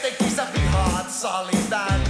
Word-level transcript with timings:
Tietenkin 0.00 0.36
sä 0.36 0.46
vihaat 0.54 1.10
salibändiä. 1.10 2.09